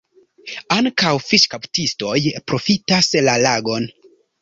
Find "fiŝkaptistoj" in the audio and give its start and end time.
1.27-2.17